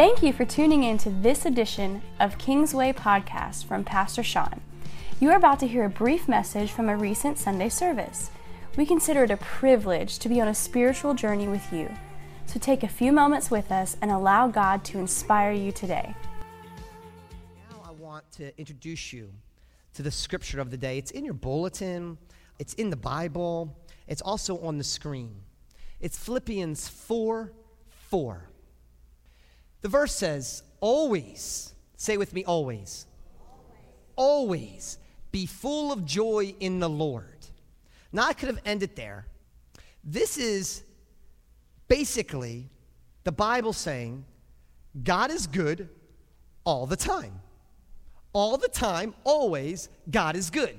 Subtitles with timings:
[0.00, 4.62] Thank you for tuning in to this edition of Kingsway Podcast from Pastor Sean.
[5.20, 8.30] You are about to hear a brief message from a recent Sunday service.
[8.78, 11.94] We consider it a privilege to be on a spiritual journey with you.
[12.46, 16.14] So take a few moments with us and allow God to inspire you today.
[17.68, 19.30] Now I want to introduce you
[19.92, 20.96] to the scripture of the day.
[20.96, 22.16] It's in your bulletin,
[22.58, 23.76] it's in the Bible,
[24.08, 25.42] it's also on the screen.
[26.00, 27.52] It's Philippians 4
[28.08, 28.50] 4.
[29.82, 33.06] The verse says, Always, say with me, always.
[34.16, 34.98] Always
[35.32, 37.46] be full of joy in the Lord.
[38.12, 39.26] Now, I could have ended there.
[40.02, 40.82] This is
[41.88, 42.68] basically
[43.24, 44.24] the Bible saying
[45.02, 45.88] God is good
[46.64, 47.40] all the time.
[48.32, 50.78] All the time, always, God is good.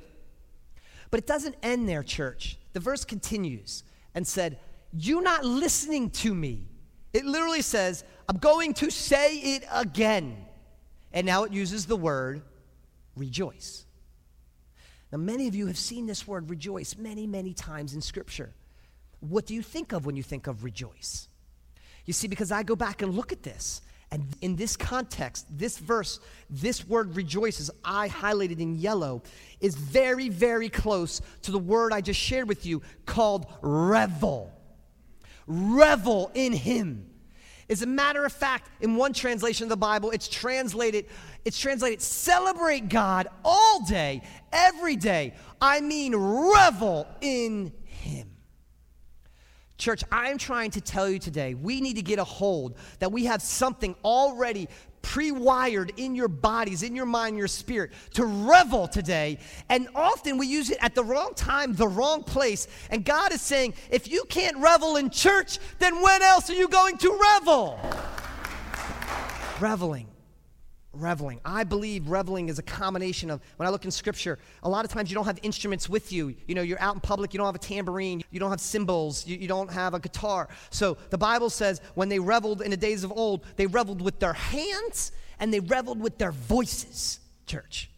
[1.09, 2.57] But it doesn't end there, church.
[2.73, 3.83] The verse continues
[4.15, 4.59] and said,
[4.93, 6.67] You're not listening to me.
[7.13, 10.37] It literally says, I'm going to say it again.
[11.11, 12.41] And now it uses the word
[13.17, 13.85] rejoice.
[15.11, 18.53] Now, many of you have seen this word rejoice many, many times in Scripture.
[19.19, 21.27] What do you think of when you think of rejoice?
[22.05, 25.77] You see, because I go back and look at this, and in this context, this
[25.77, 29.23] verse, this word rejoices, I highlighted in yellow,
[29.59, 34.53] is very, very close to the word I just shared with you called revel.
[35.47, 37.10] Revel in Him.
[37.71, 41.05] As a matter of fact, in one translation of the Bible, it's translated,
[41.45, 45.35] it's translated, celebrate God all day, every day.
[45.61, 48.29] I mean, revel in Him.
[49.77, 53.23] Church, I'm trying to tell you today, we need to get a hold that we
[53.25, 54.67] have something already
[55.01, 59.39] pre wired in your bodies, in your mind, your spirit to revel today.
[59.69, 62.67] And often we use it at the wrong time, the wrong place.
[62.89, 66.67] And God is saying, if you can't revel in church, then when else are you
[66.67, 67.79] going to revel?
[69.59, 70.07] Reveling.
[70.93, 71.39] Reveling.
[71.45, 74.91] I believe reveling is a combination of, when I look in scripture, a lot of
[74.91, 76.35] times you don't have instruments with you.
[76.47, 79.25] You know, you're out in public, you don't have a tambourine, you don't have cymbals,
[79.25, 80.49] you, you don't have a guitar.
[80.69, 84.19] So the Bible says when they reveled in the days of old, they reveled with
[84.19, 87.89] their hands and they reveled with their voices, church.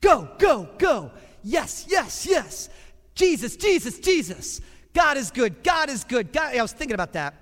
[0.00, 1.10] Go, go, go.
[1.44, 2.70] Yes, yes, yes.
[3.14, 4.62] Jesus, Jesus, Jesus.
[4.94, 5.62] God is good.
[5.62, 6.32] God is good.
[6.32, 7.34] God, I was thinking about that.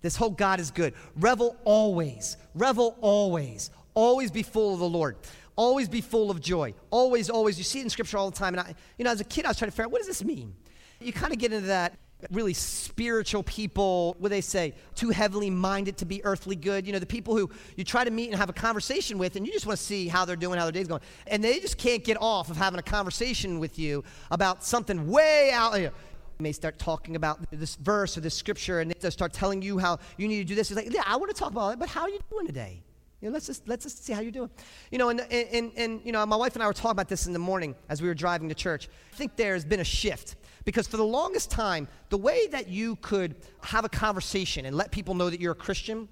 [0.00, 0.94] This whole God is good.
[1.16, 2.36] Revel always.
[2.54, 5.16] Revel always Always be full of the Lord.
[5.56, 6.72] Always be full of joy.
[6.88, 7.58] Always, always.
[7.58, 8.54] You see it in Scripture all the time.
[8.54, 10.06] And I, you know, as a kid, I was trying to figure out what does
[10.06, 10.54] this mean.
[11.00, 11.98] You kind of get into that
[12.30, 16.86] really spiritual people, what they say, too heavily minded to be earthly good.
[16.86, 19.44] You know, the people who you try to meet and have a conversation with, and
[19.44, 21.02] you just want to see how they're doing, how their day's going.
[21.26, 25.50] And they just can't get off of having a conversation with you about something way
[25.52, 25.76] out.
[25.76, 25.92] You, know,
[26.38, 29.98] may start talking about this verse or this scripture, and they start telling you how
[30.16, 30.70] you need to do this.
[30.70, 32.84] It's like, yeah, I want to talk about it, but how are you doing today?
[33.20, 34.50] You know, let's just let's just see how you're doing.
[34.92, 37.26] You know, and, and and you know, my wife and I were talking about this
[37.26, 38.88] in the morning as we were driving to church.
[39.12, 42.68] I think there has been a shift because for the longest time, the way that
[42.68, 46.08] you could have a conversation and let people know that you're a Christian,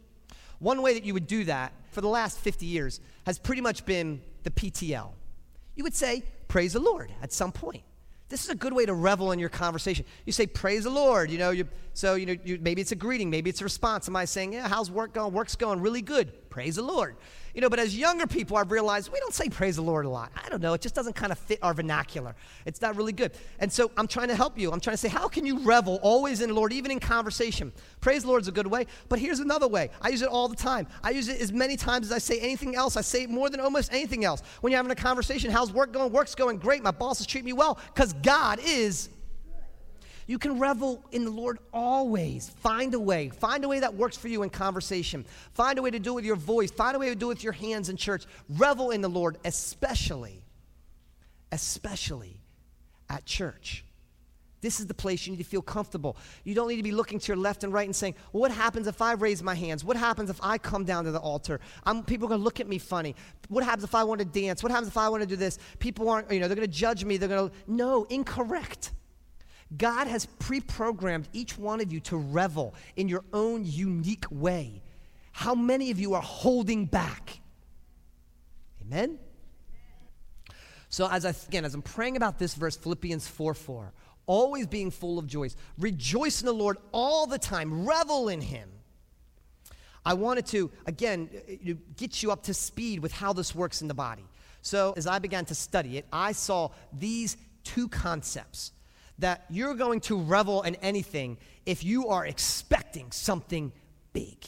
[0.59, 3.85] one way that you would do that for the last 50 years has pretty much
[3.85, 5.11] been the PTL.
[5.77, 7.85] You would say, "Praise the Lord" at some point.
[8.29, 10.05] This is a good way to revel in your conversation.
[10.25, 12.97] You say, "Praise the Lord." You know, you, so you know, you, maybe it's a
[12.97, 14.09] greeting, maybe it's a response.
[14.09, 15.33] Am I saying, "Yeah, how's work going?
[15.33, 17.17] Work's going really good." Praise the Lord.
[17.53, 20.09] You know, but as younger people, I've realized we don't say praise the Lord a
[20.09, 20.33] lot.
[20.43, 20.73] I don't know.
[20.73, 22.35] It just doesn't kind of fit our vernacular.
[22.65, 23.33] It's not really good.
[23.59, 24.73] And so I'm trying to help you.
[24.73, 27.75] I'm trying to say, how can you revel always in the Lord, even in conversation?
[28.01, 28.87] Praise the Lord is a good way.
[29.11, 29.91] But here's another way.
[30.01, 30.87] I use it all the time.
[31.05, 32.97] I use it as many times as I say anything else.
[32.97, 34.41] I say it more than almost anything else.
[34.63, 36.11] When you're having a conversation, how's work going?
[36.11, 36.83] Work's going great.
[36.83, 39.11] My boss is treating me well because God is
[40.27, 42.49] you can revel in the Lord always.
[42.49, 43.29] Find a way.
[43.29, 45.25] Find a way that works for you in conversation.
[45.55, 46.71] Find a way to do it with your voice.
[46.71, 48.25] Find a way to do it with your hands in church.
[48.49, 50.43] Revel in the Lord, especially,
[51.53, 52.41] especially
[53.09, 53.85] at church.
[54.63, 56.17] This is the place you need to feel comfortable.
[56.43, 58.51] You don't need to be looking to your left and right and saying, well, What
[58.51, 59.85] happens if I raise my hands?
[59.85, 61.61] What happens if I come down to the altar?
[61.85, 63.15] I'm, people are going to look at me funny.
[63.49, 64.65] What happens if I want to dance?
[64.65, 65.59] What happens if I want to do this?
[65.79, 67.17] People aren't, you know, they're going to judge me.
[67.17, 68.91] They're going to, no, incorrect.
[69.77, 74.83] God has pre programmed each one of you to revel in your own unique way.
[75.33, 77.41] How many of you are holding back?
[78.83, 79.19] Amen?
[80.89, 83.93] So, as I, again, as I'm praying about this verse, Philippians 4 4,
[84.27, 85.49] always being full of joy,
[85.79, 88.71] rejoice in the Lord all the time, revel in Him.
[90.05, 93.89] I wanted to, again, uh, get you up to speed with how this works in
[93.89, 94.25] the body.
[94.63, 98.71] So, as I began to study it, I saw these two concepts
[99.19, 103.73] that you're going to revel in anything if you are expecting something
[104.13, 104.39] big.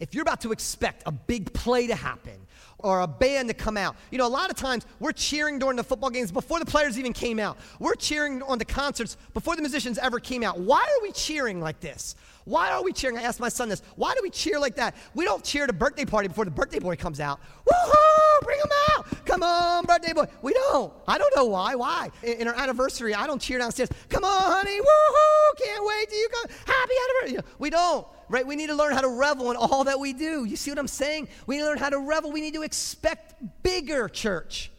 [0.00, 2.32] if you're about to expect a big play to happen
[2.78, 5.76] or a band to come out, you know, a lot of times we're cheering during
[5.76, 7.58] the football games before the players even came out.
[7.78, 10.58] We're cheering on the concerts before the musicians ever came out.
[10.58, 12.16] Why are we cheering like this?
[12.46, 13.18] Why are we cheering?
[13.18, 13.82] I asked my son this.
[13.96, 14.96] Why do we cheer like that?
[15.14, 17.38] We don't cheer at a birthday party before the birthday boy comes out.
[17.70, 18.40] Woohoo!
[18.42, 19.06] Bring him out!
[19.30, 20.26] Come on, birthday boy.
[20.42, 20.92] We don't.
[21.06, 21.76] I don't know why.
[21.76, 22.10] Why?
[22.24, 23.88] In, in our anniversary, I don't cheer downstairs.
[24.08, 24.78] Come on, honey.
[24.80, 25.64] Woohoo!
[25.64, 26.50] Can't wait till you come.
[26.66, 26.92] Happy
[27.24, 27.52] anniversary.
[27.58, 28.46] We don't right?
[28.46, 30.44] We need to learn how to revel in all that we do.
[30.44, 31.26] You see what I'm saying?
[31.46, 32.30] We need to learn how to revel.
[32.30, 33.34] We need to expect
[33.64, 34.70] bigger, church.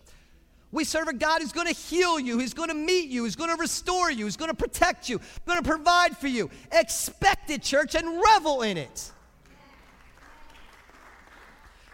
[0.72, 3.36] We serve a God who's going to heal you, who's going to meet you, who's
[3.36, 6.50] going to restore you, who's going to protect you, going to provide for you.
[6.72, 9.12] Expect it, church, and revel in it.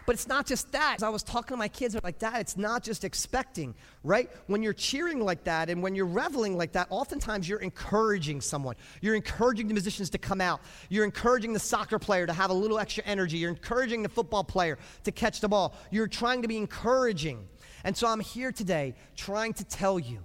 [0.08, 0.94] But it's not just that.
[0.96, 4.30] As I was talking to my kids, they're like, Dad, it's not just expecting, right?
[4.46, 8.76] When you're cheering like that and when you're reveling like that, oftentimes you're encouraging someone.
[9.02, 10.62] You're encouraging the musicians to come out.
[10.88, 13.36] You're encouraging the soccer player to have a little extra energy.
[13.36, 15.74] You're encouraging the football player to catch the ball.
[15.90, 17.46] You're trying to be encouraging.
[17.84, 20.20] And so I'm here today trying to tell you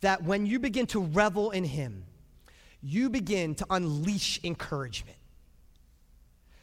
[0.00, 2.04] that when you begin to revel in Him,
[2.82, 5.18] you begin to unleash encouragement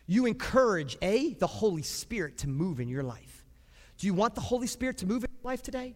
[0.08, 3.46] you encourage A, the Holy Spirit to move in your life.
[3.98, 5.96] Do you want the Holy Spirit to move in your life today?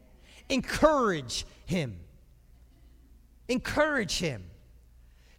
[0.49, 1.97] Encourage Him.
[3.49, 4.43] Encourage Him.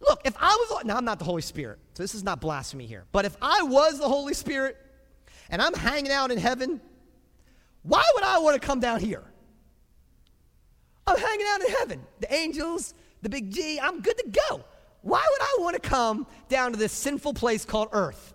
[0.00, 2.86] Look, if I was, now I'm not the Holy Spirit, so this is not blasphemy
[2.86, 4.76] here, but if I was the Holy Spirit
[5.50, 6.80] and I'm hanging out in heaven,
[7.82, 9.24] why would I want to come down here?
[11.06, 12.06] I'm hanging out in heaven.
[12.20, 14.62] The angels, the big G, I'm good to go.
[15.00, 18.34] Why would I want to come down to this sinful place called earth?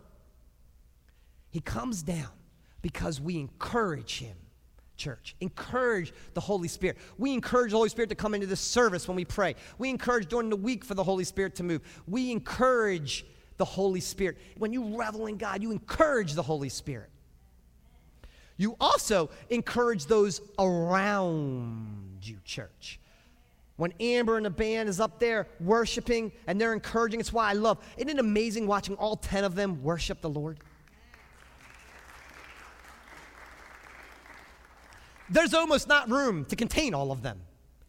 [1.54, 2.32] He comes down
[2.82, 4.36] because we encourage him,
[4.98, 5.36] church.
[5.40, 6.98] Encourage the Holy Spirit.
[7.20, 9.54] We encourage the Holy Spirit to come into the service when we pray.
[9.78, 11.82] We encourage during the week for the Holy Spirit to move.
[12.08, 13.24] We encourage
[13.58, 14.40] the Holy Spirit.
[14.58, 17.12] When you revel in God, you encourage the Holy Spirit.
[18.58, 23.00] You also encourage those around you, church.
[23.76, 27.54] When Amber and the band is up there worshiping and they're encouraging, it's why I
[27.54, 27.78] love.
[27.96, 30.60] Isn't it amazing watching all 10 of them worship the Lord?
[35.34, 37.42] There's almost not room to contain all of them.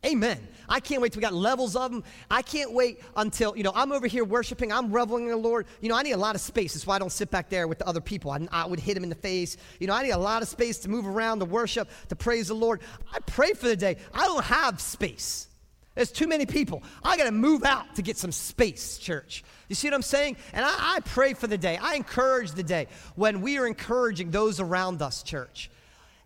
[0.05, 0.47] Amen.
[0.69, 2.05] I can't wait till we got levels of them.
[2.31, 5.67] I can't wait until, you know, I'm over here worshiping, I'm reveling in the Lord.
[5.81, 6.75] You know, I need a lot of space.
[6.75, 8.31] That's why I don't sit back there with the other people.
[8.31, 9.57] I, I would hit them in the face.
[9.81, 12.49] You know, I need a lot of space to move around, to worship, to praise
[12.49, 12.83] the Lord.
[13.13, 13.97] I pray for the day.
[14.13, 15.49] I don't have space.
[15.95, 16.83] There's too many people.
[17.03, 19.45] I got to move out to get some space, church.
[19.69, 20.37] You see what I'm saying?
[20.53, 21.79] And I, I pray for the day.
[21.81, 25.71] I encourage the day when we are encouraging those around us, church.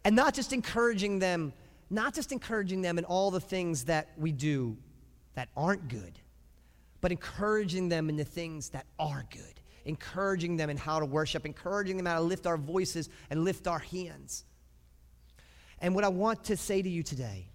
[0.09, 1.53] And not just encouraging them,
[1.91, 4.75] not just encouraging them in all the things that we do
[5.35, 6.19] that aren't good,
[7.03, 11.45] but encouraging them in the things that are good, encouraging them in how to worship,
[11.45, 14.47] encouraging them how to lift our voices and lift our hands.
[15.79, 17.51] And what I want to say to you today,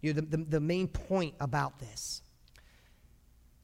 [0.00, 2.22] you know, the, the, the main point about this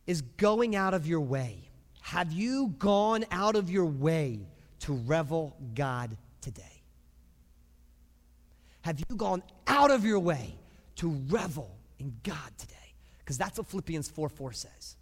[0.06, 1.70] is going out of your way.
[2.02, 4.40] Have you gone out of your way
[4.80, 6.81] to revel God today?
[8.82, 10.54] Have you gone out of your way
[10.96, 12.74] to revel in God today?
[13.18, 14.96] Because that's what Philippians 4 4 says.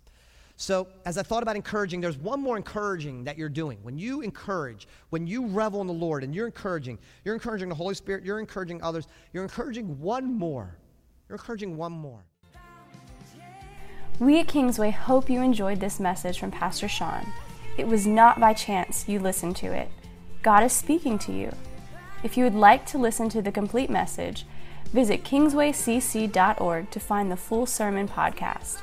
[0.57, 3.79] So, as I thought about encouraging, there's one more encouraging that you're doing.
[3.83, 7.75] When you encourage, when you revel in the Lord and you're encouraging, you're encouraging the
[7.75, 10.77] Holy Spirit, you're encouraging others, you're encouraging one more.
[11.29, 12.23] You're encouraging one more.
[14.19, 17.27] We at Kingsway hope you enjoyed this message from Pastor Sean.
[17.79, 19.89] It was not by chance you listened to it.
[20.43, 21.51] God is speaking to you.
[22.23, 24.45] If you would like to listen to the complete message,
[24.93, 28.83] visit kingswaycc.org to find the full sermon podcast.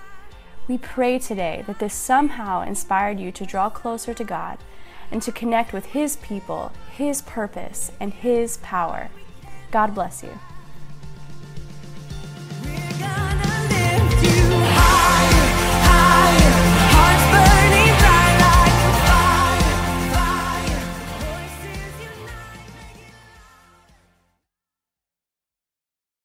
[0.68, 4.58] We pray today that this somehow inspired you to draw closer to God
[5.12, 9.10] and to connect with His people, His purpose, and His power.
[9.72, 10.40] God bless you.